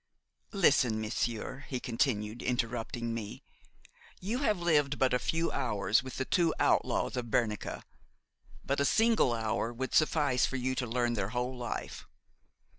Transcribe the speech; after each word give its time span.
"Listen, 0.53 0.99
monsieur," 0.99 1.63
he 1.69 1.79
continued, 1.79 2.41
interrupting 2.41 3.13
me; 3.13 3.43
"you 4.19 4.39
have 4.39 4.57
lived 4.57 4.97
but 4.97 5.13
a 5.13 5.19
few 5.19 5.51
hours 5.51 6.01
with 6.01 6.15
the 6.17 6.25
two 6.25 6.55
outlaws 6.59 7.15
of 7.15 7.29
Bernica, 7.29 7.83
but 8.65 8.79
a 8.79 8.83
single 8.83 9.31
hour 9.31 9.71
would 9.71 9.93
suffice 9.93 10.43
for 10.47 10.55
you 10.55 10.73
to 10.73 10.87
learn 10.87 11.13
their 11.13 11.29
whole 11.29 11.55
life. 11.55 12.07